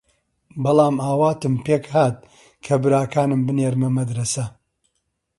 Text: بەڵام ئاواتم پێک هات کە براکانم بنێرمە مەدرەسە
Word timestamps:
بەڵام 0.63 0.95
ئاواتم 1.03 1.53
پێک 1.65 1.83
هات 1.93 2.15
کە 2.65 2.73
براکانم 2.81 3.41
بنێرمە 3.47 3.89
مەدرەسە 3.97 4.45